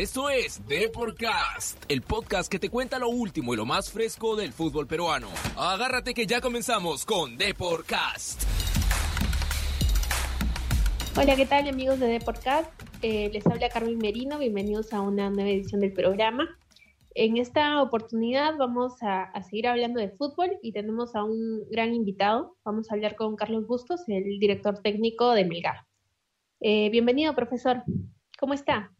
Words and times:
Esto 0.00 0.30
es 0.30 0.66
Deporcast, 0.66 1.84
el 1.90 2.00
podcast 2.00 2.50
que 2.50 2.58
te 2.58 2.70
cuenta 2.70 2.98
lo 2.98 3.10
último 3.10 3.52
y 3.52 3.58
lo 3.58 3.66
más 3.66 3.92
fresco 3.92 4.34
del 4.34 4.50
fútbol 4.54 4.86
peruano. 4.86 5.28
Agárrate 5.58 6.14
que 6.14 6.26
ya 6.26 6.40
comenzamos 6.40 7.04
con 7.04 7.36
Deporcast. 7.36 8.44
Hola, 11.18 11.36
¿qué 11.36 11.44
tal 11.44 11.68
amigos 11.68 12.00
de 12.00 12.06
Deporcast? 12.06 12.72
Eh, 13.02 13.28
les 13.30 13.46
habla 13.46 13.68
Carmen 13.68 13.98
Merino, 13.98 14.38
bienvenidos 14.38 14.94
a 14.94 15.02
una 15.02 15.28
nueva 15.28 15.50
edición 15.50 15.82
del 15.82 15.92
programa. 15.92 16.48
En 17.14 17.36
esta 17.36 17.82
oportunidad 17.82 18.56
vamos 18.56 18.94
a, 19.02 19.30
seguir 19.42 19.68
hablando 19.68 20.00
de 20.00 20.08
fútbol 20.08 20.52
y 20.62 20.72
tenemos 20.72 21.14
a 21.14 21.24
un 21.24 21.68
gran 21.70 21.92
invitado. 21.92 22.56
Vamos 22.64 22.90
a 22.90 22.94
hablar 22.94 23.16
con 23.16 23.36
Carlos 23.36 23.66
Bustos, 23.66 24.08
el 24.08 24.38
director 24.38 24.78
técnico 24.78 25.32
de 25.32 25.44
Melgar. 25.44 25.84
Eh, 26.62 26.88
bienvenido, 26.88 27.34
profesor. 27.34 27.82
¿Cómo 28.38 28.54
está? 28.54 28.94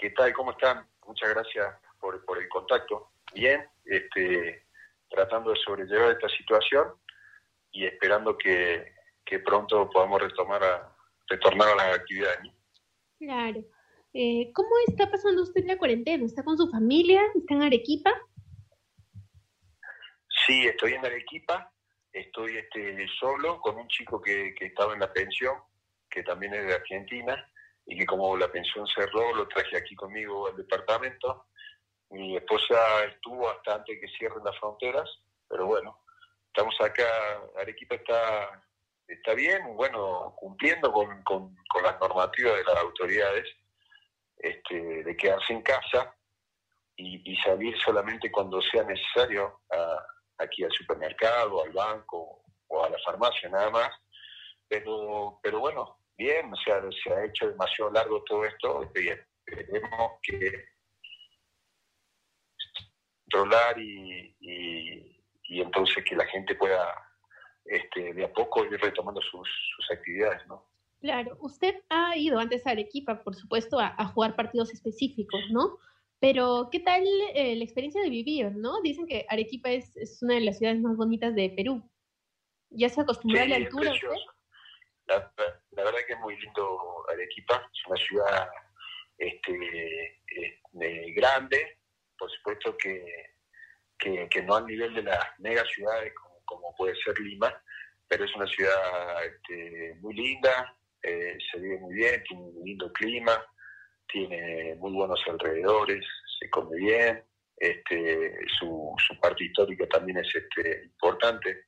¿Qué 0.00 0.08
tal? 0.12 0.32
¿Cómo 0.32 0.52
están? 0.52 0.88
Muchas 1.06 1.28
gracias 1.28 1.74
por, 2.00 2.24
el 2.40 2.48
contacto. 2.48 3.10
Bien, 3.34 3.68
este, 3.84 4.64
tratando 5.10 5.50
de 5.50 5.58
sobrellevar 5.58 6.12
esta 6.12 6.28
situación 6.30 6.94
y 7.70 7.84
esperando 7.84 8.38
que, 8.38 8.94
pronto 9.44 9.90
podamos 9.90 10.22
retomar 10.22 10.64
a, 10.64 10.96
retornar 11.28 11.68
a 11.68 11.74
las 11.74 11.98
actividades. 11.98 12.50
Claro. 13.18 13.62
Eh, 14.14 14.50
¿Cómo 14.54 14.70
está 14.88 15.10
pasando 15.10 15.42
usted 15.42 15.66
la 15.66 15.76
cuarentena? 15.76 16.24
¿Está 16.24 16.42
con 16.44 16.56
su 16.56 16.66
familia? 16.70 17.20
¿Está 17.34 17.54
en 17.56 17.62
Arequipa? 17.64 18.10
Sí, 20.46 20.66
estoy 20.66 20.94
en 20.94 21.04
Arequipa. 21.04 21.70
Estoy 22.10 22.56
este, 22.56 23.06
solo 23.20 23.60
con 23.60 23.76
un 23.76 23.86
chico 23.88 24.18
que, 24.18 24.54
que 24.54 24.64
estaba 24.64 24.94
en 24.94 25.00
la 25.00 25.12
pensión, 25.12 25.58
que 26.08 26.22
también 26.22 26.54
es 26.54 26.66
de 26.66 26.72
Argentina 26.72 27.46
y 27.90 27.98
que 27.98 28.06
como 28.06 28.36
la 28.36 28.46
pensión 28.46 28.86
cerró, 28.86 29.34
lo 29.34 29.48
traje 29.48 29.76
aquí 29.76 29.96
conmigo 29.96 30.46
al 30.46 30.56
departamento. 30.56 31.46
Mi 32.10 32.36
esposa 32.36 33.04
estuvo 33.04 33.50
hasta 33.50 33.74
antes 33.74 33.98
que 34.00 34.06
cierren 34.16 34.44
las 34.44 34.56
fronteras, 34.60 35.10
pero 35.48 35.66
bueno, 35.66 35.98
estamos 36.46 36.80
acá, 36.80 37.04
Arequipa 37.60 37.96
está, 37.96 38.64
está 39.08 39.34
bien, 39.34 39.74
bueno, 39.74 40.36
cumpliendo 40.36 40.92
con, 40.92 41.20
con, 41.24 41.56
las 41.82 41.98
normativas 41.98 42.58
de 42.58 42.64
las 42.64 42.76
autoridades, 42.76 43.48
este, 44.36 45.02
de 45.02 45.16
quedarse 45.16 45.52
en 45.52 45.62
casa 45.62 46.14
y, 46.94 47.36
salir 47.38 47.76
solamente 47.80 48.30
cuando 48.30 48.62
sea 48.62 48.84
necesario 48.84 49.62
aquí 50.38 50.62
al 50.62 50.70
supermercado, 50.70 51.64
al 51.64 51.72
banco 51.72 52.44
o 52.68 52.84
a 52.84 52.88
la 52.88 52.98
farmacia, 53.04 53.48
nada 53.48 53.70
más. 53.70 53.90
Pero, 54.68 55.40
pero 55.42 55.58
bueno, 55.58 55.98
bien, 56.20 56.52
o 56.52 56.56
sea, 56.56 56.82
se 57.02 57.12
ha 57.12 57.24
hecho 57.24 57.48
demasiado 57.48 57.90
largo 57.92 58.22
todo 58.24 58.44
esto 58.44 58.92
y 58.94 59.08
esperemos 59.08 60.12
que 60.22 60.66
controlar 63.24 63.80
y, 63.80 64.36
y, 64.40 65.60
entonces 65.60 66.04
que 66.04 66.14
la 66.14 66.26
gente 66.26 66.54
pueda 66.54 66.86
este, 67.64 68.12
de 68.12 68.24
a 68.24 68.32
poco 68.32 68.64
ir 68.64 68.78
retomando 68.80 69.20
sus, 69.22 69.48
actividades, 69.90 70.46
¿no? 70.46 70.68
Claro, 71.00 71.36
usted 71.40 71.74
ha 71.88 72.16
ido 72.16 72.38
antes 72.38 72.66
a 72.66 72.70
Arequipa, 72.70 73.24
por 73.24 73.34
supuesto, 73.34 73.80
a, 73.80 74.04
jugar 74.08 74.36
partidos 74.36 74.72
específicos, 74.72 75.40
¿no? 75.50 75.78
Pero, 76.20 76.68
¿qué 76.70 76.80
tal 76.80 77.02
eh, 77.34 77.56
la 77.56 77.64
experiencia 77.64 78.02
de 78.02 78.10
vivir, 78.10 78.52
no? 78.54 78.82
Dicen 78.82 79.06
que 79.06 79.24
Arequipa 79.28 79.70
es, 79.70 79.96
es, 79.96 80.22
una 80.22 80.34
de 80.34 80.42
las 80.42 80.58
ciudades 80.58 80.80
más 80.82 80.96
bonitas 80.96 81.34
de 81.34 81.48
Perú. 81.50 81.82
¿Ya 82.68 82.90
se 82.90 83.00
acostumbró 83.00 83.40
a 83.40 83.46
la 83.46 83.56
altura 83.56 83.92
usted? 83.92 84.08
La, 85.06 85.32
verdad 85.84 86.00
que 86.06 86.14
es 86.14 86.20
muy 86.20 86.36
lindo 86.36 87.04
Arequipa, 87.12 87.68
es 87.72 87.86
una 87.86 87.96
ciudad 87.96 88.48
este, 89.18 90.20
este, 90.26 91.12
grande, 91.12 91.78
por 92.18 92.30
supuesto 92.30 92.76
que, 92.76 93.04
que, 93.98 94.42
no 94.42 94.56
al 94.56 94.66
nivel 94.66 94.94
de 94.94 95.02
las 95.02 95.38
mega 95.38 95.64
ciudades 95.64 96.12
como, 96.44 96.74
puede 96.76 96.94
ser 96.96 97.18
Lima, 97.20 97.62
pero 98.08 98.24
es 98.24 98.34
una 98.34 98.46
ciudad 98.46 99.24
este, 99.24 99.94
muy 100.00 100.14
linda, 100.14 100.76
eh, 101.02 101.36
se 101.50 101.60
vive 101.60 101.78
muy 101.78 101.94
bien, 101.94 102.22
tiene 102.24 102.42
un 102.42 102.64
lindo 102.64 102.92
clima, 102.92 103.44
tiene 104.08 104.74
muy 104.76 104.92
buenos 104.92 105.20
alrededores, 105.28 106.04
se 106.38 106.50
come 106.50 106.76
bien, 106.76 107.24
este, 107.56 108.34
su, 108.58 108.94
su 109.06 109.20
parte 109.20 109.44
histórica 109.44 109.86
también 109.88 110.18
es 110.18 110.34
este, 110.34 110.84
importante. 110.84 111.66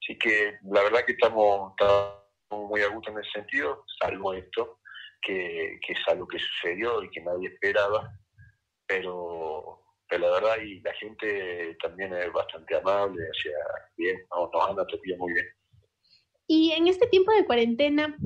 Así 0.00 0.16
que 0.18 0.58
la 0.70 0.82
verdad 0.82 1.04
que 1.04 1.12
estamos 1.12 1.74
muy 2.50 2.82
a 2.82 2.88
gusto 2.88 3.10
en 3.10 3.18
ese 3.18 3.30
sentido, 3.30 3.84
salvo 4.00 4.34
esto, 4.34 4.78
que, 5.22 5.78
es 5.88 5.98
algo 6.08 6.26
que 6.26 6.38
sucedió 6.38 7.02
y 7.02 7.10
que 7.10 7.22
nadie 7.22 7.48
esperaba, 7.48 8.10
pero, 8.86 9.80
pero 10.08 10.22
la 10.22 10.32
verdad 10.32 10.62
y 10.62 10.80
la 10.80 10.92
gente 10.94 11.76
también 11.80 12.12
es 12.14 12.32
bastante 12.32 12.76
amable, 12.76 13.22
o 13.22 13.92
bien, 13.96 14.16
nos, 14.30 14.68
han 14.68 14.78
atendido 14.78 15.18
muy 15.18 15.32
bien. 15.32 15.46
Y 16.46 16.72
en 16.72 16.88
este 16.88 17.06
tiempo 17.06 17.32
de 17.32 17.46
cuarentena, 17.46 18.16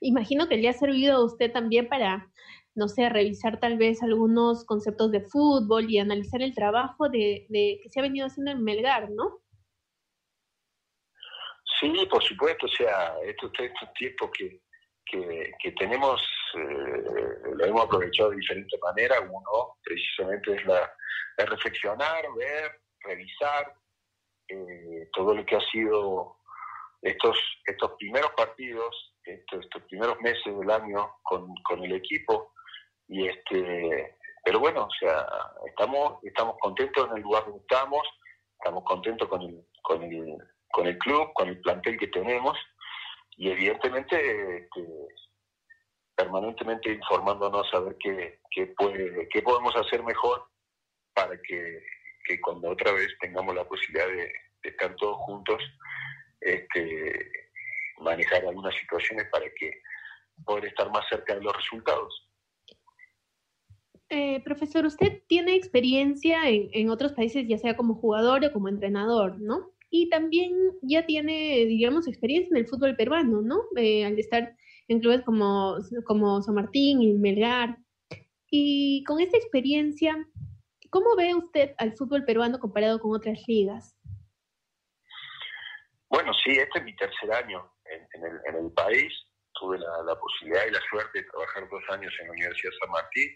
imagino 0.00 0.48
que 0.48 0.56
le 0.56 0.68
ha 0.68 0.72
servido 0.72 1.16
a 1.16 1.24
usted 1.24 1.52
también 1.52 1.88
para, 1.88 2.32
no 2.74 2.88
sé, 2.88 3.08
revisar 3.10 3.60
tal 3.60 3.76
vez 3.76 4.02
algunos 4.02 4.64
conceptos 4.64 5.10
de 5.10 5.20
fútbol 5.20 5.90
y 5.90 5.98
analizar 5.98 6.40
el 6.40 6.54
trabajo 6.54 7.10
de, 7.10 7.46
de 7.50 7.80
que 7.82 7.90
se 7.90 8.00
ha 8.00 8.02
venido 8.02 8.26
haciendo 8.26 8.52
en 8.52 8.64
Melgar, 8.64 9.10
¿no? 9.10 9.43
Sí, 11.84 12.06
por 12.10 12.22
supuesto, 12.24 12.64
o 12.64 12.68
sea, 12.70 13.14
estos, 13.24 13.52
estos 13.58 13.92
tiempos 13.92 14.30
que, 14.32 14.58
que, 15.04 15.72
tenemos 15.72 16.18
eh, 16.54 17.02
lo 17.56 17.64
hemos 17.66 17.84
aprovechado 17.84 18.30
de 18.30 18.36
diferentes 18.36 18.80
maneras. 18.80 19.20
Uno, 19.28 19.76
precisamente, 19.84 20.54
es 20.54 20.64
la 20.64 20.90
reflexionar, 21.36 22.24
ver, 22.38 22.80
revisar 23.00 23.74
eh, 24.48 25.10
todo 25.12 25.34
lo 25.34 25.44
que 25.44 25.56
ha 25.56 25.60
sido 25.70 26.38
estos, 27.02 27.36
estos 27.66 27.92
primeros 27.98 28.30
partidos, 28.30 29.14
estos, 29.22 29.64
estos 29.64 29.82
primeros 29.82 30.18
meses 30.22 30.58
del 30.58 30.70
año 30.70 31.16
con, 31.22 31.54
con 31.64 31.84
el 31.84 31.96
equipo. 31.96 32.54
Y 33.08 33.28
este, 33.28 34.16
pero 34.42 34.58
bueno, 34.58 34.84
o 34.84 34.94
sea, 34.98 35.26
estamos, 35.66 36.18
estamos 36.22 36.56
contentos 36.60 37.10
en 37.10 37.18
el 37.18 37.22
lugar 37.22 37.44
donde 37.44 37.60
estamos, 37.60 38.08
estamos 38.58 38.84
contentos 38.84 39.28
con 39.28 39.42
el, 39.42 39.66
con 39.82 40.02
el 40.02 40.38
con 40.74 40.88
el 40.88 40.98
club, 40.98 41.32
con 41.34 41.48
el 41.48 41.60
plantel 41.60 41.96
que 41.96 42.08
tenemos 42.08 42.58
y 43.36 43.48
evidentemente 43.48 44.16
este, 44.56 44.84
permanentemente 46.16 46.92
informándonos 46.92 47.72
a 47.72 47.78
ver 47.78 47.96
qué, 48.00 48.40
qué, 48.50 48.66
puede, 48.76 49.28
qué 49.28 49.40
podemos 49.40 49.74
hacer 49.76 50.02
mejor 50.02 50.44
para 51.14 51.40
que, 51.40 51.80
cuando 52.42 52.70
otra 52.70 52.90
vez 52.90 53.06
tengamos 53.20 53.54
la 53.54 53.64
posibilidad 53.64 54.08
de, 54.08 54.32
estar 54.64 54.96
todos 54.96 55.16
juntos, 55.18 55.62
este, 56.40 57.30
manejar 58.00 58.44
algunas 58.44 58.74
situaciones 58.74 59.28
para 59.30 59.44
que 59.56 59.80
poder 60.44 60.64
estar 60.64 60.90
más 60.90 61.06
cerca 61.08 61.34
de 61.36 61.42
los 61.42 61.54
resultados. 61.54 62.28
Eh, 64.08 64.42
profesor, 64.42 64.86
usted 64.86 65.22
tiene 65.28 65.54
experiencia 65.54 66.48
en, 66.48 66.68
en, 66.72 66.88
otros 66.88 67.12
países, 67.12 67.46
ya 67.46 67.58
sea 67.58 67.76
como 67.76 67.94
jugador 67.94 68.44
o 68.44 68.52
como 68.52 68.68
entrenador, 68.68 69.38
¿no? 69.38 69.73
Y 69.96 70.08
también 70.08 70.52
ya 70.82 71.06
tiene, 71.06 71.66
digamos, 71.66 72.08
experiencia 72.08 72.48
en 72.50 72.64
el 72.64 72.68
fútbol 72.68 72.96
peruano, 72.96 73.42
¿no? 73.42 73.62
Eh, 73.76 74.04
al 74.04 74.18
estar 74.18 74.52
en 74.88 74.98
clubes 74.98 75.22
como, 75.22 75.76
como 76.04 76.42
San 76.42 76.56
Martín 76.56 77.00
y 77.00 77.12
Melgar. 77.12 77.76
Y 78.50 79.04
con 79.04 79.20
esta 79.20 79.36
experiencia, 79.36 80.16
¿cómo 80.90 81.14
ve 81.14 81.36
usted 81.36 81.76
al 81.78 81.96
fútbol 81.96 82.24
peruano 82.24 82.58
comparado 82.58 82.98
con 82.98 83.14
otras 83.14 83.38
ligas? 83.46 83.96
Bueno, 86.08 86.32
sí, 86.42 86.50
este 86.50 86.80
es 86.80 86.84
mi 86.84 86.96
tercer 86.96 87.32
año 87.32 87.64
en, 87.84 88.56
el, 88.56 88.72
país. 88.72 89.12
Tuve 89.52 89.78
la, 89.78 90.18
posibilidad 90.18 90.66
y 90.66 90.72
la 90.72 90.80
suerte 90.90 91.20
de 91.20 91.28
trabajar 91.30 91.68
dos 91.70 91.82
años 91.90 92.12
en 92.18 92.26
la 92.26 92.32
Universidad 92.32 92.72
San 92.80 92.90
Martín, 92.90 93.30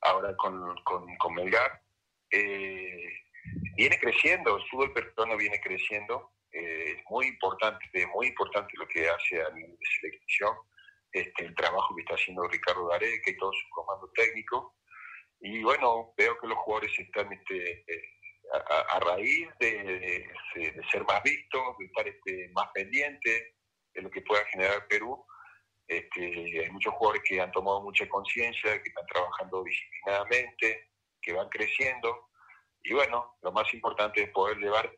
ahora 0.00 0.34
con, 0.34 0.74
con, 0.82 1.16
con 1.18 1.34
Melgar. 1.36 1.80
Eh, 2.32 3.27
viene 3.76 3.98
creciendo, 3.98 4.56
el 4.56 4.68
fútbol 4.68 4.92
peruano 4.92 5.36
viene 5.36 5.60
creciendo, 5.60 6.32
eh, 6.52 6.94
es 6.96 7.04
muy 7.10 7.26
importante, 7.26 7.84
muy 8.14 8.28
importante 8.28 8.72
lo 8.76 8.86
que 8.88 9.08
hace 9.08 9.42
a 9.42 9.50
nivel 9.50 9.70
de 9.70 9.86
selección, 10.00 10.54
este, 11.12 11.44
el 11.44 11.54
trabajo 11.54 11.94
que 11.94 12.02
está 12.02 12.14
haciendo 12.14 12.48
Ricardo 12.48 12.86
Gareca 12.86 13.30
y 13.30 13.36
todo 13.36 13.52
su 13.52 13.68
comando 13.70 14.10
técnico. 14.14 14.76
Y 15.40 15.62
bueno, 15.62 16.12
veo 16.16 16.38
que 16.38 16.48
los 16.48 16.58
jugadores 16.58 16.92
están 16.98 17.32
este, 17.32 17.84
eh, 17.86 18.02
a, 18.52 18.98
raíz 19.00 19.48
de, 19.60 20.26
ser 20.90 21.04
más 21.04 21.22
vistos, 21.22 21.62
de 21.78 21.84
estar 21.84 22.08
este, 22.08 22.48
más 22.54 22.68
pendientes 22.74 23.54
de 23.94 24.02
lo 24.02 24.10
que 24.10 24.22
pueda 24.22 24.44
generar 24.46 24.86
Perú. 24.88 25.24
Este, 25.86 26.60
hay 26.60 26.70
muchos 26.70 26.92
jugadores 26.94 27.22
que 27.26 27.40
han 27.40 27.52
tomado 27.52 27.82
mucha 27.82 28.08
conciencia, 28.08 28.82
que 28.82 28.88
están 28.88 29.06
trabajando 29.06 29.62
disciplinadamente, 29.62 30.88
que 31.22 31.32
van 31.32 31.48
creciendo 31.48 32.27
y 32.82 32.94
bueno, 32.94 33.36
lo 33.42 33.52
más 33.52 33.72
importante 33.74 34.22
es 34.22 34.30
poder 34.30 34.58
llevar 34.58 34.90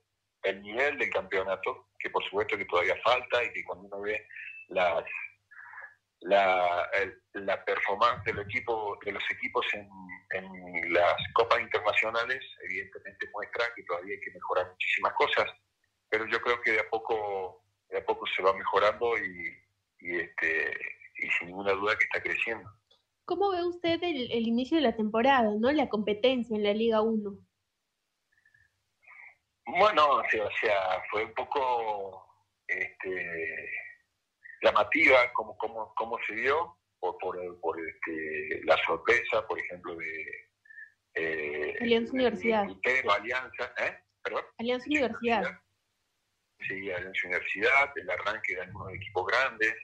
el 0.43 0.63
nivel 0.63 0.99
del 0.99 1.11
campeonato, 1.11 1.89
que 1.99 2.11
por 2.11 2.25
supuesto 2.25 2.57
que 2.57 2.65
todavía 2.65 2.97
falta 3.03 3.45
y 3.45 3.53
que 3.53 3.65
cuando 3.65 3.87
uno 3.87 4.01
ve 4.01 4.27
las, 4.69 5.05
la, 6.21 6.89
la 7.35 7.65
performance 7.65 8.25
del 8.25 8.41
equipo, 8.41 8.99
de 9.05 9.13
los 9.13 9.23
equipos 9.31 9.67
en, 9.73 9.89
en, 10.31 10.93
las 10.93 11.17
copas 11.35 11.61
internacionales 11.61 12.41
evidentemente 12.65 13.29
muestra 13.33 13.65
que 13.75 13.83
todavía 13.85 14.15
hay 14.15 14.21
que 14.21 14.33
mejorar 14.33 14.71
muchísimas 14.71 15.13
cosas, 15.15 15.47
pero 16.09 16.27
yo 16.27 16.41
creo 16.41 16.61
que 16.63 16.73
de 16.73 16.81
a 16.81 16.89
poco, 16.89 17.63
de 17.89 17.99
a 17.99 18.05
poco 18.05 18.27
se 18.35 18.43
va 18.43 18.53
mejorando 18.53 19.17
y, 19.19 19.57
y 20.01 20.17
este, 20.17 20.73
y 21.17 21.31
sin 21.39 21.49
ninguna 21.49 21.73
duda 21.73 21.97
que 21.97 22.05
está 22.05 22.23
creciendo. 22.23 22.71
¿Cómo 23.25 23.51
ve 23.51 23.65
usted 23.65 24.03
el, 24.03 24.31
el 24.33 24.47
inicio 24.47 24.77
de 24.77 24.83
la 24.83 24.97
temporada, 24.97 25.51
no 25.59 25.71
la 25.71 25.89
competencia 25.89 26.57
en 26.57 26.65
la 26.65 26.75
Liga 26.75 27.01
1? 27.01 27.39
Bueno, 29.79 30.07
o 30.17 30.23
sea, 30.31 31.03
fue 31.11 31.25
un 31.25 31.35
poco 31.35 32.27
este, 32.67 33.71
llamativa 34.63 35.33
como, 35.33 35.57
como, 35.59 35.95
como 35.95 36.19
se 36.27 36.35
dio 36.35 36.77
por, 36.99 37.17
por, 37.19 37.61
por 37.61 37.77
este, 37.81 38.61
la 38.65 38.77
sorpresa, 38.85 39.47
por 39.47 39.59
ejemplo, 39.59 39.97
de 39.97 40.51
eh, 41.15 41.77
Alianza 41.81 42.13
Universidad. 42.13 42.67
Alianza, 43.09 43.73
¿eh? 43.79 43.99
¿Perdón? 44.23 44.45
Alianza 44.59 44.87
Universidad. 44.87 45.61
Sí, 46.61 46.91
Alianza 46.91 47.21
Universidad, 47.27 47.93
el 47.97 48.11
arranque 48.11 48.55
de 48.55 48.63
algunos 48.63 48.95
equipos 48.95 49.27
grandes. 49.27 49.75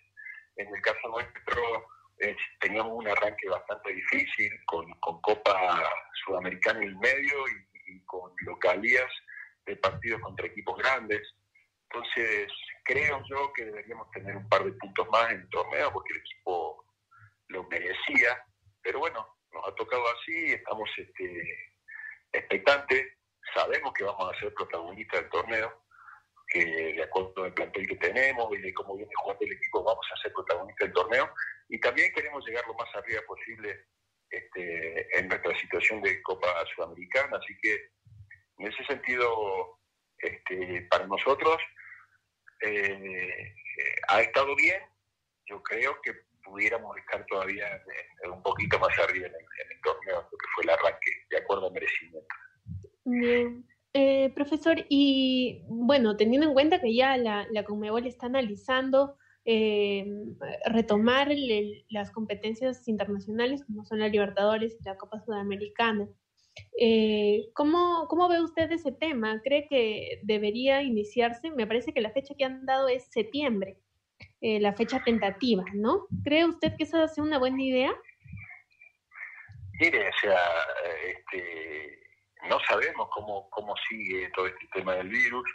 En 0.57 0.75
el 0.75 0.83
caso 0.83 1.09
nuestro, 1.09 1.87
eh, 2.21 2.37
teníamos 2.61 2.93
un 2.93 3.09
arranque 3.09 3.49
bastante 3.49 3.93
difícil 3.93 4.51
con, 4.67 4.91
con 5.01 5.21
Copa 5.21 5.91
Sudamericana 6.25 6.81
en 6.81 6.89
el 6.89 6.97
medio 6.97 7.49
y, 7.49 7.67
con 8.07 8.33
localías 8.45 9.11
de 9.67 9.77
partidos 9.77 10.21
contra 10.21 10.47
equipos 10.47 10.79
grandes. 10.79 11.21
Entonces, 11.91 12.53
creo 12.85 13.23
yo 13.29 13.53
que 13.53 13.65
deberíamos 13.65 14.11
tener 14.11 14.37
un 14.37 14.49
par 14.49 14.65
de 14.65 14.73
puntos 14.73 15.09
más 15.11 15.31
en 15.31 15.41
el 15.41 15.49
torneo 15.51 15.93
porque 15.93 16.15
el 16.15 16.21
equipo 16.21 16.85
lo 17.49 17.65
merecía. 17.65 18.45
Pero 18.83 19.01
bueno, 19.01 19.27
nos 19.53 19.69
ha 19.69 19.75
tocado 19.75 20.05
así, 20.09 20.53
estamos 20.53 20.89
este, 20.97 21.73
expectantes, 22.33 23.07
sabemos 23.55 23.93
que 23.93 24.05
vamos 24.05 24.33
a 24.33 24.39
ser 24.39 24.53
protagonistas 24.55 25.21
del 25.21 25.31
torneo, 25.31 25.83
que 26.49 26.65
de 26.65 27.03
acuerdo 27.03 27.45
al 27.45 27.55
plantel 27.55 27.87
que 27.89 27.97
tenemos 27.97 28.49
y 28.53 28.59
de 28.59 28.75
cómo 28.75 28.97
viene 28.97 29.13
jugando 29.17 29.45
el 29.45 29.53
equipo, 29.53 29.83
vamos 29.83 30.07
a 30.13 30.23
ser 30.23 30.33
protagonistas 30.33 30.87
del 30.87 30.95
torneo 30.95 31.33
y 31.69 31.81
también 31.81 32.13
queremos 32.13 32.45
llegar 32.47 32.65
lo 32.67 32.75
más 32.75 32.89
arriba 32.95 33.21
posible 33.27 33.87
este, 34.31 35.19
en 35.19 35.29
nuestra 35.29 35.59
situación 35.59 36.01
de 36.03 36.23
Copa 36.23 36.49
Sudamericana. 36.75 37.39
Así 37.39 37.57
que 37.61 37.91
en 38.59 38.67
ese 38.67 38.85
sentido, 38.85 39.79
este, 40.19 40.87
para 40.91 41.07
nosotros 41.07 41.59
eh, 42.63 43.55
ha 44.09 44.21
estado 44.21 44.55
bien. 44.57 44.81
Yo 45.47 45.63
creo 45.63 45.97
que 46.03 46.13
pudiéramos 46.45 46.97
estar 46.99 47.25
todavía 47.27 47.67
un 48.33 48.43
poquito 48.43 48.79
más 48.79 48.97
arriba 48.99 49.27
en 49.27 49.35
el, 49.35 49.81
torneo, 49.83 50.23
lo 50.23 50.39
que 50.39 50.47
fue 50.55 50.65
el 50.65 50.71
arranque, 50.71 51.11
de 51.31 51.39
acuerdo 51.39 51.69
a 51.69 51.71
merecimiento. 51.71 52.35
Bien. 53.05 53.65
Eh, 53.93 54.31
profesor, 54.35 54.85
y 54.89 55.65
bueno, 55.69 56.17
teniendo 56.17 56.47
en 56.47 56.53
cuenta 56.53 56.81
que 56.81 56.95
ya 56.95 57.17
la, 57.17 57.47
la 57.51 57.65
Conmebol 57.65 58.07
está 58.07 58.27
analizando 58.27 59.17
eh, 59.49 60.05
retomar 60.67 61.29
las 61.89 62.11
competencias 62.11 62.89
internacionales 62.89 63.65
como 63.65 63.85
son 63.85 64.01
la 64.01 64.09
Libertadores 64.09 64.77
y 64.81 64.83
la 64.83 64.97
Copa 64.97 65.21
Sudamericana. 65.21 66.09
Eh, 66.79 67.49
¿cómo, 67.55 68.07
¿Cómo 68.09 68.29
ve 68.29 68.41
usted 68.41 68.71
ese 68.71 68.93
tema? 68.93 69.41
¿Cree 69.43 69.67
que 69.69 70.21
debería 70.23 70.83
iniciarse? 70.83 71.51
Me 71.51 71.67
parece 71.67 71.93
que 71.93 72.01
la 72.01 72.11
fecha 72.11 72.35
que 72.37 72.45
han 72.45 72.67
dado 72.67 72.89
es 72.89 73.11
septiembre, 73.11 73.79
eh, 74.41 74.61
la 74.61 74.73
fecha 74.75 75.03
tentativa, 75.05 75.65
¿no? 75.75 76.07
¿Cree 76.25 76.45
usted 76.45 76.77
que 76.77 76.85
esa 76.85 77.05
es 77.05 77.19
una 77.19 77.39
buena 77.39 77.63
idea? 77.63 77.95
Mire, 79.81 80.09
o 80.09 80.13
sea, 80.21 80.39
este, 81.07 82.01
no 82.49 82.59
sabemos 82.69 83.09
cómo, 83.13 83.49
cómo 83.51 83.75
sigue 83.89 84.31
todo 84.35 84.47
este 84.47 84.67
tema 84.73 84.95
del 84.95 85.09
virus 85.09 85.47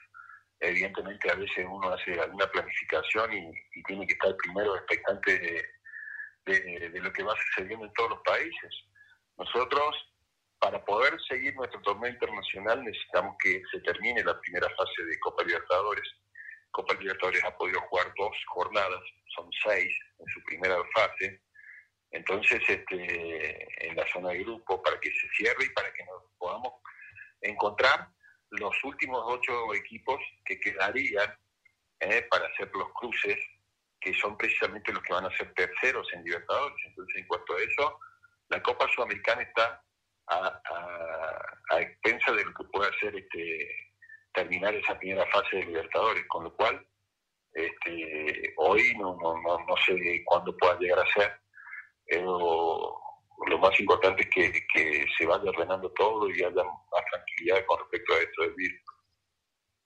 evidentemente 0.62 1.32
a 1.32 1.36
veces 1.36 1.66
uno 1.70 1.92
hace 1.92 2.20
alguna 2.20 2.48
planificación 2.48 3.34
y, 3.34 3.84
tiene 3.84 4.06
que 4.06 4.14
estar 4.14 4.36
primero 4.38 4.76
expectante 4.76 5.68
de, 6.46 7.00
lo 7.02 7.12
que 7.12 7.24
va 7.24 7.34
sucediendo 7.36 7.86
en 7.86 7.94
todos 7.94 8.12
los 8.12 8.22
países. 8.22 8.72
Nosotros, 9.38 9.96
para 10.62 10.86
poder 10.86 11.20
seguir 11.28 11.56
nuestro 11.56 11.82
torneo 11.82 12.12
internacional, 12.12 12.84
necesitamos 12.84 13.36
que 13.44 13.64
se 13.72 13.80
termine 13.80 14.24
la 14.24 14.40
primera 14.40 14.70
fase 14.70 15.04
de 15.06 15.20
Copa 15.20 15.44
Libertadores. 15.44 16.08
Copa 16.70 16.94
Libertadores 16.94 17.44
ha 17.44 17.58
podido 17.58 17.82
jugar 17.82 18.14
dos 18.16 18.38
jornadas, 18.46 19.02
son 19.36 19.50
seis 19.66 19.92
en 20.20 20.26
su 20.28 20.44
primera 20.44 20.78
fase. 20.94 21.42
Entonces, 22.12 22.62
este, 22.68 23.88
en 23.88 23.96
la 23.96 24.06
zona 24.14 24.30
de 24.30 24.44
grupo, 24.44 24.84
para 24.84 25.00
que 25.00 25.10
se 25.10 25.28
cierre 25.36 25.66
y 25.66 25.70
para 25.70 25.92
que 25.94 26.06
nos 26.06 26.24
podamos 26.38 26.74
encontrar 27.42 28.10
los 28.52 28.76
últimos 28.84 29.20
ocho 29.26 29.74
equipos 29.74 30.22
que 30.46 30.60
quedarían 30.60 31.36
eh, 32.02 32.22
para 32.30 32.46
hacer 32.46 32.70
los 32.76 32.94
cruces, 32.94 33.38
que 34.00 34.14
son 34.14 34.38
precisamente 34.38 34.94
los 34.94 35.02
que 35.02 35.14
van 35.14 35.26
a 35.26 35.38
ser 35.38 35.52
terceros 35.56 36.08
en 36.14 36.24
Libertadores. 36.24 36.78
Entonces, 36.86 37.16
en 37.18 37.28
cuanto 37.28 37.56
a 37.56 37.62
eso, 37.64 38.00
la 38.50 38.62
Copa 38.62 38.88
Sudamericana 38.94 39.42
está 39.42 39.82
lo 42.46 42.54
que 42.54 42.64
puede 42.72 42.90
hacer 42.90 43.16
este, 43.16 43.70
terminar 44.34 44.74
esa 44.76 44.98
primera 44.98 45.26
fase 45.28 45.58
de 45.58 45.66
Libertadores, 45.66 46.26
con 46.28 46.46
lo 46.46 46.56
cual 46.56 46.86
este, 47.54 48.54
hoy 48.58 48.82
no, 48.98 49.18
no, 49.22 49.42
no, 49.42 49.58
no 49.66 49.76
sé 49.86 50.24
cuándo 50.26 50.56
pueda 50.58 50.80
llegar 50.80 51.00
a 51.00 51.14
ser, 51.14 51.32
pero 52.06 52.98
lo 53.48 53.60
más 53.60 53.80
importante 53.80 54.24
es 54.24 54.64
que, 54.74 55.06
se 55.18 55.26
vaya 55.26 55.50
ordenando 55.50 55.92
todo 55.94 56.30
y 56.30 56.44
haya 56.44 56.64
más 56.64 57.04
tranquilidad 57.12 57.66
con 57.66 57.80
respecto 57.80 58.14
a 58.14 58.18
esto 58.18 58.42
del 58.44 58.54
virus. 58.56 58.82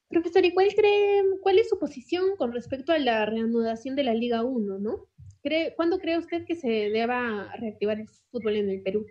Profesor, 0.09 0.45
¿y 0.45 0.53
cuál, 0.53 0.73
cree, 0.75 1.23
cuál 1.41 1.59
es 1.59 1.69
su 1.69 1.79
posición 1.79 2.35
con 2.37 2.53
respecto 2.53 2.91
a 2.91 2.99
la 2.99 3.25
reanudación 3.25 3.95
de 3.95 4.03
la 4.03 4.13
Liga 4.13 4.43
1, 4.43 4.79
no? 4.79 5.07
¿Cree, 5.41 5.73
¿Cuándo 5.75 5.99
cree 5.99 6.17
usted 6.17 6.45
que 6.45 6.55
se 6.55 6.67
deba 6.67 7.51
reactivar 7.59 7.99
el 7.99 8.07
fútbol 8.31 8.55
en 8.55 8.69
el 8.69 8.81
Perú? 8.81 9.05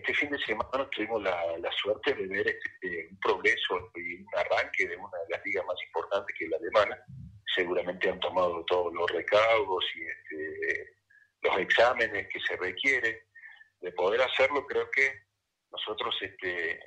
Este 0.00 0.14
fin 0.14 0.30
de 0.30 0.38
semana 0.38 0.88
tuvimos 0.96 1.22
la, 1.22 1.70
suerte 1.82 2.14
de 2.14 2.26
ver 2.26 2.48
este, 2.48 3.08
un 3.10 3.18
progreso 3.20 3.90
y 3.94 4.14
un 4.14 4.26
arranque 4.34 4.88
de 4.88 4.96
una 4.96 5.18
de 5.18 5.36
las 5.36 5.44
ligas 5.44 5.62
más 5.66 5.76
importantes 5.86 6.34
que 6.38 6.46
es 6.46 6.50
la 6.50 6.56
alemana. 6.56 7.04
Seguramente 7.54 8.08
han 8.08 8.18
tomado 8.18 8.64
todos 8.64 8.94
los 8.94 9.10
recaudos 9.10 9.84
y 9.94 10.06
este, 10.06 10.96
los 11.42 11.58
exámenes 11.58 12.28
que 12.32 12.40
se 12.40 12.56
requiere. 12.56 13.26
De 13.80 13.92
poder 13.92 14.22
hacerlo, 14.22 14.66
creo 14.66 14.90
que 14.90 15.12
nosotros 15.70 16.16
este, 16.22 16.80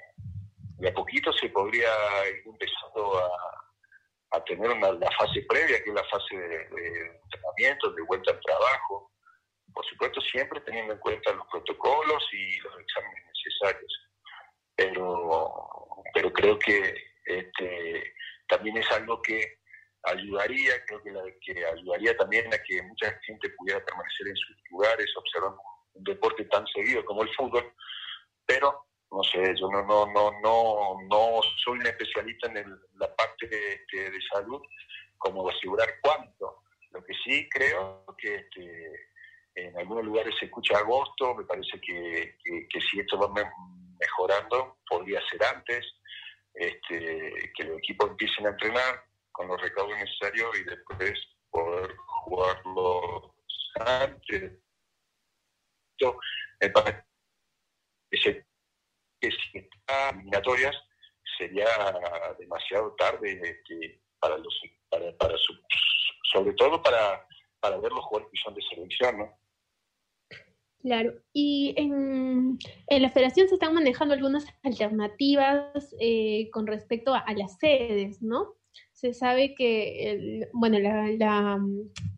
de 0.79 0.89
a 0.89 0.93
poquito 0.93 1.31
se 1.33 1.49
podría 1.49 1.91
ir 2.29 2.41
empezando 2.45 3.19
a, 3.19 4.37
a 4.37 4.43
tener 4.43 4.71
una, 4.71 4.91
la 4.91 5.11
fase 5.11 5.45
previa, 5.47 5.83
que 5.83 5.91
es 5.91 5.95
la 5.95 6.05
fase 6.05 6.35
de, 6.35 7.21
entrenamiento, 7.23 7.91
de 7.91 8.01
vuelta 8.01 8.31
al 8.31 8.39
trabajo. 8.39 9.11
Por 9.73 9.85
supuesto, 9.85 10.21
siempre 10.21 10.61
teniendo 10.61 10.93
en 10.93 10.99
cuenta 10.99 11.33
los 11.33 11.47
protocolos 11.47 12.23
y 12.31 12.59
los 12.59 12.79
exámenes 12.79 13.23
necesarios. 13.25 14.09
Pero, 14.75 16.03
pero 16.13 16.33
creo 16.33 16.59
que 16.59 16.93
este, 17.25 18.13
también 18.47 18.77
es 18.77 18.91
algo 18.91 19.21
que 19.21 19.59
ayudaría, 20.03 20.83
creo 20.85 21.01
que, 21.01 21.11
la, 21.11 21.23
que 21.41 21.65
ayudaría 21.65 22.15
también 22.17 22.53
a 22.53 22.57
que 22.57 22.81
mucha 22.83 23.17
gente 23.25 23.49
pudiera 23.51 23.83
permanecer 23.83 24.27
en 24.27 24.35
sus 24.35 24.55
lugares 24.71 25.11
observando 25.15 25.61
un 25.93 26.03
deporte 26.03 26.45
tan 26.45 26.65
seguido 26.67 27.05
como 27.05 27.23
el 27.23 27.33
fútbol, 27.35 27.73
pero 28.45 28.85
no 29.11 29.23
sé, 29.23 29.55
yo 29.55 29.69
no 29.69 29.83
no 29.83 30.07
no 30.07 30.31
no 30.41 30.97
no 31.07 31.39
soy 31.63 31.77
un 31.77 31.85
especialista 31.85 32.47
en 32.47 32.75
la 32.95 33.15
parte 33.15 33.47
de, 33.47 34.19
salud 34.31 34.61
como 35.17 35.47
asegurar 35.47 35.87
cuánto. 36.01 36.63
Lo 36.91 37.03
que 37.03 37.13
sí 37.23 37.47
creo 37.49 38.05
que, 38.17 38.47
en 39.55 39.77
algunos 39.77 40.03
lugares 40.03 40.35
se 40.39 40.45
escucha 40.45 40.77
agosto, 40.77 41.35
me 41.35 41.43
parece 41.45 41.79
que, 41.79 42.37
que, 42.69 42.81
si 42.81 42.99
esto 42.99 43.17
va 43.17 43.33
mejorando, 43.99 44.77
podría 44.87 45.21
ser 45.29 45.43
antes, 45.43 45.85
este, 46.53 47.51
que 47.55 47.63
los 47.63 47.77
equipos 47.77 48.09
empiecen 48.09 48.47
a 48.47 48.49
entrenar, 48.49 49.03
con 49.31 49.47
los 49.47 49.59
recaudos 49.61 49.97
necesarios 49.97 50.59
y 50.59 50.63
después 50.63 51.13
poder 51.49 51.95
jugarlo 51.97 53.35
antes. 53.75 54.51
me 56.59 56.69
parece 56.69 57.03
que 59.19 59.31
si 59.31 59.57
está 59.57 60.09
eliminatorias 60.09 60.75
sería 61.37 61.65
demasiado 62.37 62.93
tarde 62.95 63.39
este, 63.41 64.01
para 64.19 64.37
los 64.37 64.61
para, 64.89 65.17
para 65.17 65.35
sobre 66.31 66.53
todo 66.53 66.81
para, 66.81 67.25
para 67.59 67.77
ver 67.77 67.91
los 67.91 68.05
jugadores 68.05 68.31
que 68.31 68.43
son 68.43 68.53
de 68.53 68.61
selección, 68.61 69.17
¿no? 69.17 69.42
Claro, 70.83 71.13
y 71.31 71.73
en, 71.77 72.59
la 72.89 73.09
federación 73.09 73.47
se 73.47 73.55
están 73.55 73.73
manejando 73.73 74.13
algunas 74.13 74.45
alternativas 74.63 75.95
eh, 75.99 76.49
con 76.51 76.67
respecto 76.67 77.15
a, 77.15 77.19
a, 77.19 77.33
las 77.33 77.57
sedes, 77.57 78.21
¿no? 78.21 78.57
se 79.03 79.13
sabe 79.13 79.53
que 79.53 80.11
el, 80.11 80.47
bueno, 80.53 80.79
la, 80.79 81.59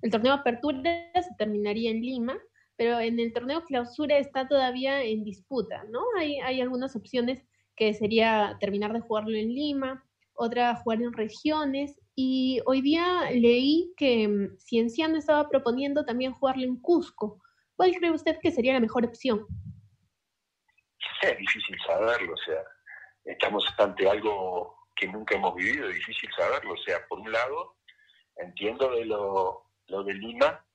el 0.03 0.12
torneo 0.12 0.34
apertura 0.34 1.12
se 1.15 1.34
terminaría 1.36 1.89
en 1.89 2.01
Lima, 2.01 2.38
pero 2.75 3.00
en 3.00 3.19
el 3.19 3.34
torneo 3.34 3.63
clausura 3.65 4.19
está 4.19 4.48
todavía 4.48 5.01
en 5.03 5.24
disputa, 5.24 5.84
¿no? 5.89 6.01
Hay, 6.15 6.39
hay 6.41 6.62
algunas 6.62 6.95
opciones 6.95 7.43
que 7.75 7.95
sería 7.95 8.57
terminar 8.60 8.93
de 8.93 9.00
jugarlo 9.00 9.36
en 9.36 9.53
Lima, 9.53 10.05
otra 10.36 10.75
jugar 10.75 11.01
en 11.01 11.13
regiones, 11.13 12.00
y 12.13 12.60
hoy 12.67 12.81
día 12.81 13.31
leí 13.31 13.91
que 13.98 14.27
mm, 14.27 14.57
Cienciano 14.60 15.17
estaba 15.17 15.50
proponiendo 15.50 16.05
también 16.05 16.34
jugarlo 16.34 16.65
en 16.65 16.75
Cusco. 16.75 17.41
¿Cuál 17.75 17.94
cree 17.96 18.12
usted 18.12 18.38
que 18.41 18.51
sería 18.51 18.74
la 18.74 18.79
mejor 18.79 19.05
opción? 19.05 19.46
Es 21.22 21.38
difícil 21.38 21.77
saberlo, 21.86 22.34
o 22.34 22.38
sea, 22.38 22.63
estamos 23.25 23.65
ante 23.77 24.08
algo 24.10 24.75
que 24.96 25.08
nunca 25.08 25.36
hemos 25.36 25.55
vivido, 25.55 25.88
difícil 25.88 26.29
saberlo. 26.36 26.74
O 26.74 26.77
sea, 26.77 27.05
por 27.08 27.20
un 27.20 27.32
lado, 27.32 27.77
entiendo 28.38 28.89
de 28.91 29.05
lo, 29.05 29.72
lo 29.88 30.03
de 30.03 30.13
Lima, 30.13 30.65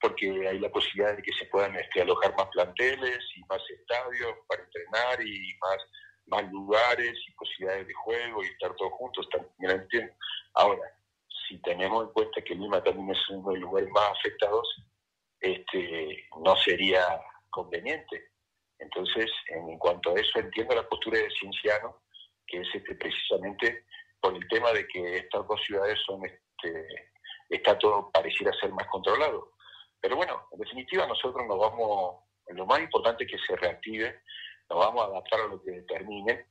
porque 0.00 0.48
hay 0.48 0.58
la 0.58 0.70
posibilidad 0.70 1.16
de 1.16 1.22
que 1.22 1.32
se 1.32 1.46
puedan 1.46 1.74
este, 1.76 2.02
alojar 2.02 2.34
más 2.36 2.48
planteles 2.48 3.18
y 3.36 3.40
más 3.48 3.62
estadios 3.70 4.34
para 4.48 4.62
entrenar 4.62 5.26
y 5.26 5.56
más, 5.60 5.78
más 6.26 6.52
lugares 6.52 7.14
y 7.26 7.32
posibilidades 7.32 7.86
de 7.86 7.94
juego 7.94 8.44
y 8.44 8.48
estar 8.48 8.74
todos 8.76 8.92
juntos, 8.92 9.28
también 9.30 9.80
entiendo. 9.82 10.12
Ahora, 10.54 10.82
si 11.48 11.58
tenemos 11.62 12.06
en 12.06 12.12
cuenta 12.12 12.42
que 12.42 12.54
Lima 12.54 12.82
también 12.82 13.10
es 13.10 13.30
uno 13.30 13.52
de 13.52 13.58
los 13.58 13.68
lugares 13.68 13.90
más 13.90 14.10
afectados, 14.18 14.68
este, 15.40 16.28
no 16.44 16.56
sería 16.56 17.20
conveniente. 17.50 18.30
Entonces, 18.78 19.30
en 19.48 19.78
cuanto 19.78 20.10
a 20.10 20.20
eso, 20.20 20.38
entiendo 20.38 20.74
la 20.74 20.88
postura 20.88 21.18
de 21.18 21.30
Cienciano, 21.30 22.02
que 22.46 22.60
es 22.60 22.68
este, 22.74 22.94
precisamente 22.94 23.86
por 24.20 24.34
el 24.34 24.46
tema 24.48 24.72
de 24.72 24.86
que 24.86 25.18
estas 25.18 25.46
dos 25.46 25.60
ciudades 25.64 25.98
son, 26.06 26.24
este, 26.24 26.86
está 27.48 27.78
todo 27.78 28.10
pareciera 28.10 28.52
ser 28.60 28.72
más 28.72 28.86
controlado. 28.88 29.52
Pero 30.00 30.16
bueno, 30.16 30.46
en 30.52 30.58
definitiva 30.60 31.06
nosotros 31.06 31.46
nos 31.46 31.58
vamos, 31.58 32.24
lo 32.48 32.66
más 32.66 32.80
importante 32.80 33.24
es 33.24 33.30
que 33.30 33.38
se 33.38 33.56
reactive, 33.56 34.20
nos 34.68 34.78
vamos 34.78 35.02
a 35.02 35.06
adaptar 35.06 35.40
a 35.40 35.48
lo 35.48 35.62
que 35.62 35.70
determine. 35.70 36.46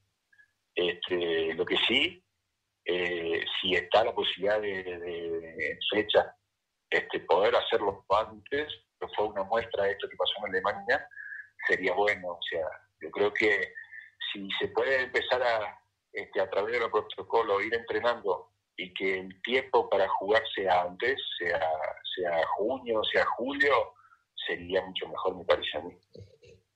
Este, 0.74 1.54
lo 1.54 1.66
que 1.66 1.78
sí, 1.88 2.22
eh, 2.84 3.46
si 3.62 3.76
está 3.76 4.04
la 4.04 4.14
posibilidad 4.14 4.60
de, 4.60 4.84
de, 4.84 5.80
este, 6.90 7.20
poder 7.22 7.56
hacerlo 7.56 8.06
antes, 8.10 8.68
que 9.00 9.08
fue 9.16 9.28
una 9.28 9.44
muestra 9.44 9.84
de 9.84 9.92
esto 9.92 10.08
que 10.10 10.18
pasó 10.18 10.34
en 10.40 10.56
Alemania, 10.56 11.08
sería 11.68 11.94
bueno. 11.94 12.34
O 12.34 12.40
sea, 12.50 12.66
yo 13.02 13.10
creo 13.12 13.34
que 13.34 13.74
si 14.32 14.48
se 14.60 14.68
puede 14.70 15.04
empezar 15.04 15.42
a, 15.42 15.80
este, 16.14 16.42
a 16.42 16.50
través 16.50 16.74
de 16.74 16.80
los 16.80 16.90
protocolos, 16.90 17.64
ir 17.66 17.74
entrenando 17.74 18.52
y 18.78 18.94
que 18.94 19.20
el 19.20 19.42
tiempo 19.42 19.90
para 19.90 20.08
jugar 20.08 20.42
sea 20.54 20.84
antes, 20.84 21.16
sea, 21.38 21.60
sea 22.16 22.46
junio, 22.58 23.02
sea 23.12 23.26
julio, 23.38 23.94
sería 24.48 24.86
mucho 24.86 25.08
mejor, 25.08 25.38
me 25.38 25.46
parece 25.46 25.78
a 25.78 25.82
mí. 25.82 25.98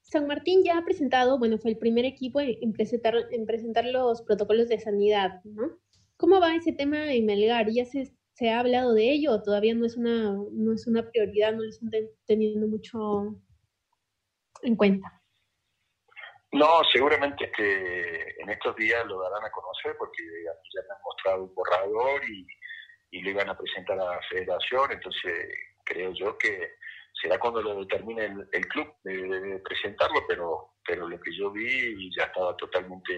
San 0.01 0.25
Martín 0.25 0.63
ya 0.63 0.77
ha 0.77 0.83
presentado, 0.83 1.37
bueno, 1.37 1.57
fue 1.57 1.71
el 1.71 1.77
primer 1.77 2.05
equipo 2.05 2.39
en 2.39 2.73
presentar, 2.73 3.15
en 3.31 3.45
presentar 3.45 3.85
los 3.85 4.23
protocolos 4.23 4.67
de 4.67 4.79
sanidad, 4.79 5.41
¿no? 5.43 5.77
¿Cómo 6.17 6.39
va 6.41 6.55
ese 6.55 6.73
tema 6.73 7.13
en 7.13 7.25
Melgar? 7.25 7.69
¿Ya 7.69 7.85
se, 7.85 8.11
se 8.39 8.49
ha 8.49 8.61
hablado 8.61 8.93
de 8.93 9.11
ello 9.11 9.43
todavía 9.43 9.75
no 9.75 9.85
es 9.85 9.97
una, 9.97 10.31
no 10.51 10.73
es 10.73 10.87
una 10.87 11.03
prioridad, 11.11 11.51
no 11.51 11.61
lo 11.61 11.69
están 11.69 11.91
teniendo 12.25 12.67
mucho 12.67 13.35
en 14.61 14.77
cuenta? 14.77 15.21
No, 16.53 16.81
seguramente 16.91 17.51
que 17.51 18.35
en 18.39 18.49
estos 18.49 18.77
días 18.77 19.05
lo 19.05 19.21
darán 19.21 19.45
a 19.45 19.51
conocer 19.51 19.95
porque 19.97 20.23
ya 20.45 20.81
me 20.87 20.95
han 20.95 21.01
mostrado 21.03 21.43
un 21.43 21.53
borrador 21.53 22.21
y, 22.29 22.47
y 23.11 23.21
lo 23.21 23.31
iban 23.31 23.49
a 23.49 23.57
presentar 23.57 23.99
a 23.99 24.15
la 24.15 24.21
federación, 24.29 24.93
entonces 24.93 25.49
creo 25.83 26.13
yo 26.13 26.37
que 26.37 26.75
será 27.21 27.37
cuando 27.37 27.61
lo 27.61 27.81
determine 27.81 28.47
el, 28.53 28.67
club 28.67 28.87
de, 29.03 29.61
presentarlo, 29.65 30.25
pero, 30.29 30.75
pero 30.87 31.09
lo 31.09 31.19
que 31.19 31.35
yo 31.35 31.51
vi 31.51 32.09
ya 32.15 32.23
estaba 32.23 32.55
totalmente 32.55 33.13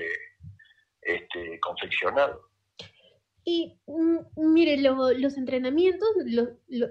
este, 0.99 1.59
confeccionado. 1.59 2.50
Y 3.43 3.79
mm, 3.87 4.53
mire, 4.53 4.77
los 4.77 5.37
entrenamientos, 5.37 6.09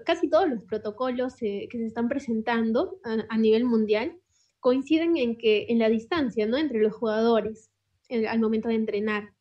casi 0.05 0.29
todos 0.29 0.49
los 0.49 0.63
protocolos 0.65 1.37
que 1.37 1.69
se 1.71 1.87
están 1.87 2.09
presentando 2.09 3.01
a 3.05 3.39
nivel 3.39 3.65
mundial 3.65 4.17
coinciden 4.59 5.17
en 5.17 5.39
que 5.39 5.67
en 5.69 5.79
la 5.79 5.89
distancia, 5.89 6.47
¿no? 6.47 6.57
Entre 6.57 6.81
los 6.81 6.95
jugadores 6.95 7.71
al 8.29 8.41
momento 8.41 8.69
de 8.69 8.75
entrenar. 8.75 9.33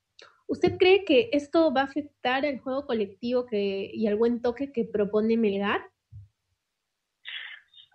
¿Usted 0.47 0.77
cree 0.77 1.05
que 1.05 1.29
esto 1.31 1.73
va 1.73 1.81
a 1.81 1.85
afectar 1.85 2.45
al 2.45 2.59
juego 2.59 2.85
colectivo 2.85 3.45
que, 3.45 3.89
y 3.93 4.07
al 4.07 4.15
buen 4.15 4.41
toque 4.41 4.71
que 4.71 4.85
propone 4.85 5.37
Melgar? 5.37 5.87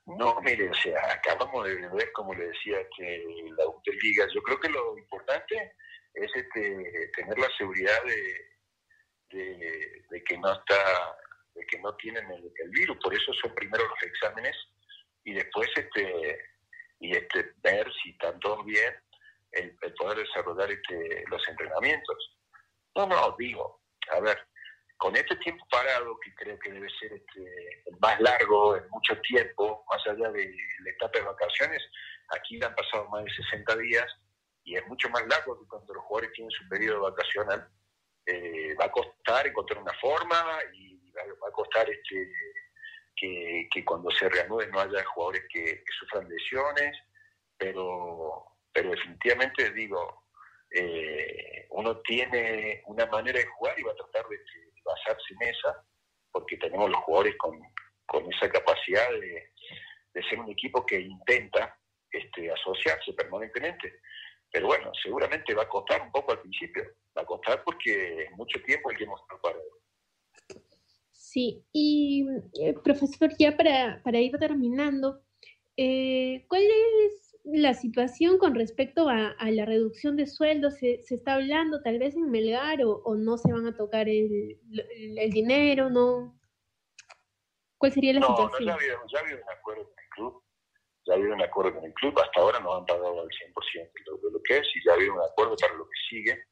No, 0.07 0.41
mire, 0.43 0.71
o 0.71 0.75
sea, 0.75 1.01
acabamos 1.13 1.65
de 1.65 1.75
ver, 1.89 2.13
como 2.13 2.35
le 2.35 2.47
decía, 2.47 2.77
que 2.97 3.25
la 3.57 3.65
Liga, 4.03 4.27
yo 4.35 4.43
creo 4.43 4.61
que 4.61 4.69
lo 4.69 4.99
importante 4.99 5.73
es 6.15 6.31
este, 6.37 7.11
tener 7.17 7.39
la 7.39 7.49
seguridad 7.57 8.05
de, 8.05 8.54
de, 9.35 10.25
que 10.25 10.39
no 10.39 10.53
está, 10.53 11.17
de 11.55 11.67
que 11.67 11.79
no 11.81 11.95
tienen 11.97 12.31
el, 12.31 12.71
virus, 12.71 12.97
por 13.03 13.15
eso 13.15 13.33
son 13.43 13.55
primero 13.55 13.87
los 13.87 14.03
exámenes 14.03 14.57
y 15.25 15.33
después 15.35 15.69
este 15.77 16.39
y 17.01 17.13
este, 17.13 17.53
ver 17.57 17.87
si 18.03 18.11
están 18.11 18.39
todos 18.41 18.65
bien, 18.65 18.95
el, 19.53 19.77
poder 19.99 20.19
desarrollar 20.19 20.71
este, 20.71 21.25
los 21.29 21.47
entrenamientos. 21.49 22.39
No, 22.95 23.07
no, 23.07 23.35
digo, 23.39 23.83
a 24.11 24.21
ver, 24.21 24.39
con 24.97 25.15
este 25.17 25.37
tiempo 25.37 25.67
parado, 25.71 26.19
que 26.21 26.35
creo 26.35 26.59
que 26.59 26.73
debe 26.73 26.89
ser 26.99 27.13
este, 27.13 27.83
más 28.01 28.19
largo 28.21 28.77
en 28.77 28.89
mucho 28.89 29.21
tiempo, 29.21 29.85
más 29.91 30.07
allá 30.07 30.31
de 30.31 30.57
la 30.85 30.91
etapa 30.91 31.19
de 31.19 31.25
vacaciones, 31.25 31.83
aquí 32.31 32.59
han 32.63 32.75
pasado 32.75 33.09
más 33.11 33.25
de 33.25 33.31
60 33.51 33.77
días 33.77 34.07
y 34.65 34.77
es 34.77 34.87
mucho 34.87 35.09
más 35.11 35.27
largo 35.27 35.61
que 35.61 35.69
cuando 35.69 35.95
los 35.95 36.05
jugadores 36.05 36.33
tienen 36.33 36.51
su 36.53 36.69
periodo 36.69 37.03
vacacional. 37.03 37.69
Eh, 38.27 38.75
va 38.81 38.87
a 38.87 38.91
costar 38.91 39.47
encontrar 39.47 39.83
una 39.83 39.93
forma 40.01 40.59
y 40.73 41.11
va, 41.11 41.49
a 41.49 41.53
costar 41.53 41.89
este, 41.91 42.33
que, 43.15 43.85
cuando 43.85 44.11
se 44.11 44.29
reanude 44.29 44.67
no 44.69 44.81
haya 44.81 45.05
jugadores 45.05 45.45
que, 45.51 45.83
sufran 45.99 46.29
lesiones, 46.29 46.97
pero, 47.57 48.45
pero 48.73 48.91
definitivamente 48.91 49.71
digo, 49.73 50.25
eh, 50.71 51.67
uno 51.71 52.01
tiene 52.01 52.83
una 52.87 53.07
manera 53.07 53.39
de 53.39 53.47
jugar 53.47 53.79
y 53.79 53.83
va 53.83 53.93
a 53.93 53.97
tratar 53.97 54.29
de, 54.29 54.39
basarse 54.85 55.35
en 55.41 55.49
esa, 55.49 55.83
porque 56.31 56.59
tenemos 56.59 56.91
los 56.91 57.01
jugadores 57.05 57.37
con, 57.37 57.61
esa 58.31 58.51
capacidad 58.51 59.09
de, 59.13 59.51
ser 60.29 60.39
un 60.39 60.51
equipo 60.51 60.85
que 60.87 61.01
intenta 61.01 61.77
este, 62.11 62.51
asociarse 62.51 63.13
permanentemente. 63.15 64.01
Pero 64.55 64.69
bueno, 64.69 64.93
seguramente 65.03 65.53
va 65.53 65.65
a 65.65 65.69
costar 65.69 66.01
un 66.03 66.13
poco 66.13 66.31
al 66.31 66.41
principio, 66.41 66.85
va 67.19 67.23
a 67.23 67.27
costar 67.27 67.65
porque 67.65 68.23
es 68.23 68.31
mucho 68.37 68.63
tiempo 68.63 68.89
el 68.89 68.97
que 68.97 69.03
hemos 69.03 69.21
preparado. 69.27 69.65
Sí, 71.11 71.65
y 71.73 72.25
eh, 72.61 72.73
profesor, 72.85 73.31
ya 73.37 73.57
para, 73.57 74.01
para 74.05 74.21
ir 74.21 74.39
terminando, 74.39 75.25
eh, 75.77 76.47
¿cuál 76.49 76.63
es 76.63 77.37
la 77.43 77.75
situación 77.75 78.39
con 78.39 78.55
respecto 78.55 79.09
a, 79.09 79.35
la 79.41 79.65
reducción 79.65 80.15
de 80.17 80.29
sueldos? 80.29 80.75
¿Se, 80.75 81.03
¿Se, 81.03 81.17
está 81.17 81.35
hablando 81.35 81.83
tal 81.83 81.99
vez 81.99 82.15
en 82.15 82.31
Melgar 82.31 82.79
o, 82.85 83.17
no 83.17 83.37
se 83.39 83.53
van 83.53 83.67
a 83.67 83.77
tocar 83.77 84.09
el, 84.09 84.61
el, 85.17 85.31
dinero? 85.33 85.91
no 85.91 86.39
¿Cuál 87.77 87.91
sería 87.91 88.13
la 88.13 88.21
situación? 88.21 88.67
No, 88.67 88.67
ya 88.67 88.73
ha, 88.73 88.77
habido, 88.77 88.99
ya 89.13 89.19
ha 89.19 89.23
habido 89.23 89.39
un 89.39 89.51
acuerdo 89.51 89.94
ya 91.07 91.15
ha 91.15 91.17
habido 91.17 91.35
un 91.35 91.43
acuerdo 91.43 91.75
con 91.75 91.85
el 91.85 91.93
club, 91.95 92.19
hasta 92.19 92.41
ahora 92.41 92.61
no 92.61 92.75
han 92.75 92.87
pagado 92.87 93.21
al 93.21 93.29
100% 93.29 93.93
de 93.95 94.31
lo, 94.31 94.43
que 94.43 94.59
es 94.59 94.69
y 94.75 94.85
ya 94.85 94.93
ha 94.93 94.95
habido 94.95 95.15
un 95.15 95.21
acuerdo 95.21 95.57
para 95.57 95.75
lo 95.75 95.85
que 95.85 95.99
sigue, 96.09 96.45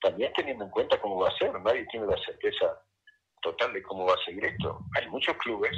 también 0.00 0.32
teniendo 0.34 0.64
en 0.64 0.70
cuenta 0.70 1.00
cómo 1.00 1.20
va 1.20 1.28
a 1.28 1.36
ser, 1.36 1.52
nadie 1.60 1.86
tiene 1.90 2.06
la 2.06 2.16
certeza 2.24 2.82
total 3.42 3.72
de 3.72 3.82
cómo 3.82 4.06
va 4.06 4.14
a 4.14 4.24
seguir 4.24 4.44
esto. 4.44 4.80
Hay 4.98 5.08
muchos 5.08 5.36
clubes, 5.36 5.72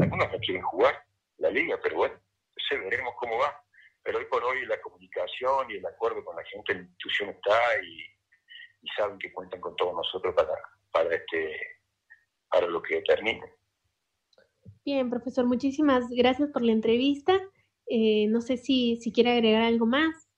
algunos 0.00 0.32
no 0.32 0.38
quieren 0.38 0.62
jugar 0.62 1.04
la 1.38 1.50
liga, 1.50 1.78
pero 1.82 1.96
bueno, 1.96 2.14
sé, 2.68 2.78
veremos 2.78 3.14
cómo 3.18 3.38
va. 3.38 3.58
Pero 4.02 4.18
hoy 4.18 4.24
por 4.26 4.42
hoy 4.44 4.66
la 4.66 4.80
comunicación 4.80 5.70
y 5.70 5.76
el 5.76 5.86
acuerdo 5.86 6.24
con 6.24 6.34
la 6.36 6.44
gente 6.44 6.72
de 6.72 6.80
la 6.80 6.84
institución 6.84 7.30
está 7.30 7.58
y, 7.84 8.04
saben 8.96 9.18
que 9.18 9.32
cuentan 9.32 9.60
con 9.60 9.76
todos 9.76 9.94
nosotros 9.94 10.34
para, 10.34 10.54
para, 10.90 11.14
este, 11.14 11.56
para 12.50 12.66
lo 12.66 12.82
que 12.82 13.00
termine. 13.02 13.54
Bien, 14.84 15.08
profesor, 15.08 15.44
muchísimas 15.44 16.08
gracias 16.10 16.50
por 16.50 16.62
la 16.62 16.72
entrevista. 16.72 17.40
Eh, 17.86 18.26
no 18.28 18.40
sé 18.40 18.56
si, 18.56 18.96
si 18.96 19.12
quiere 19.12 19.32
agregar 19.32 19.62
algo 19.62 19.86
más. 19.86 20.28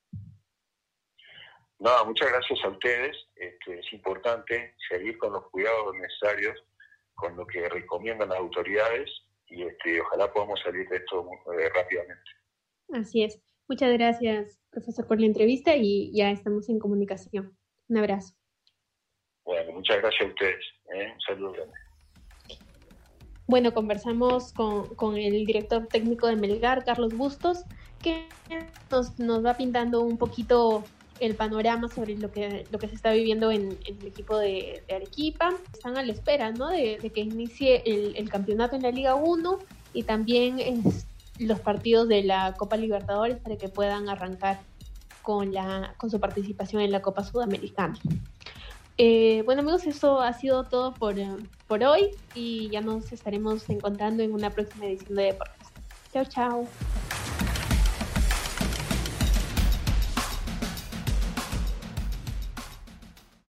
No, 1.79 2.05
muchas 2.07 2.31
gracias 2.31 2.59
a 2.65 2.69
ustedes. 2.69 3.17
Este, 3.37 3.79
es 3.79 3.93
importante 3.93 4.75
seguir 4.89 5.19
con 5.19 5.33
los 5.33 5.51
cuidados 5.51 5.95
necesarios, 5.95 6.59
con 7.15 7.37
lo 7.37 7.47
que 7.47 7.69
recomiendan 7.69 8.31
las 8.31 8.39
autoridades 8.39 9.11
y 9.49 9.63
este, 9.63 10.01
ojalá 10.01 10.33
podamos 10.33 10.61
salir 10.61 10.89
de 10.89 10.97
esto 10.97 11.29
eh, 11.59 11.69
rápidamente. 11.75 12.31
Así 12.93 13.23
es. 13.23 13.41
Muchas 13.69 13.93
gracias, 13.93 14.61
profesor, 14.71 15.07
por 15.07 15.21
la 15.21 15.27
entrevista 15.27 15.75
y 15.77 16.13
ya 16.15 16.31
estamos 16.31 16.69
en 16.69 16.79
comunicación. 16.79 17.57
Un 17.89 17.99
abrazo. 17.99 18.35
Bueno, 19.45 19.73
muchas 19.73 19.99
gracias 19.99 20.23
a 20.23 20.29
ustedes. 20.29 20.65
¿eh? 20.95 21.13
Un 21.13 21.21
saludo 21.21 21.53
grande. 21.53 21.75
Bueno, 23.47 23.75
conversamos 23.75 24.53
con, 24.53 24.95
con, 24.95 25.17
el 25.17 25.45
director 25.45 25.87
técnico 25.87 26.27
de 26.27 26.37
Melgar, 26.37 26.85
Carlos 26.85 27.15
Bustos, 27.15 27.65
que 28.01 28.27
nos, 28.91 29.19
nos, 29.19 29.45
va 29.45 29.55
pintando 29.55 30.01
un 30.01 30.17
poquito 30.17 30.83
el 31.21 31.35
panorama 31.35 31.89
sobre 31.89 32.17
lo 32.17 32.31
que, 32.31 32.67
lo 32.71 32.79
que 32.79 32.89
se 32.89 32.95
está 32.95 33.13
viviendo 33.13 33.51
en, 33.51 33.79
el 33.87 34.07
equipo 34.07 34.39
de, 34.39 34.83
Arequipa. 34.95 35.55
Están 35.73 35.97
a 35.97 36.03
la 36.03 36.13
espera 36.13 36.53
¿no? 36.53 36.69
de, 36.69 36.99
que 37.15 37.21
inicie 37.21 37.83
el, 37.85 38.29
campeonato 38.29 38.77
en 38.77 38.83
la 38.83 38.91
Liga 38.91 39.15
1 39.15 39.59
y 39.93 40.03
también 40.03 40.59
es, 40.59 41.07
los 41.39 41.61
partidos 41.61 42.09
de 42.09 42.23
la 42.23 42.55
Copa 42.55 42.77
Libertadores 42.77 43.39
para 43.39 43.57
que 43.57 43.69
puedan 43.69 44.09
arrancar 44.09 44.61
con, 45.23 45.53
la, 45.53 45.95
con 45.97 46.11
su 46.11 46.21
participación 46.21 46.83
en 46.83 46.93
la 46.93 47.03
Copa 47.03 47.25
Sudamericana. 47.25 47.99
Eh, 48.97 49.43
bueno 49.45 49.63
amigos, 49.63 49.87
eso 49.87 50.21
ha 50.21 50.33
sido 50.35 50.65
todo 50.65 50.95
por, 50.95 51.17
por 51.67 51.83
hoy 51.83 52.11
y 52.35 52.69
ya 52.71 52.81
nos 52.81 53.13
estaremos 53.13 53.69
encontrando 53.71 54.23
en 54.23 54.33
una 54.33 54.51
próxima 54.51 54.87
edición 54.87 55.17
de 55.17 55.23
Deportes. 55.25 55.69
Chao, 56.13 56.25
chao. 56.25 56.69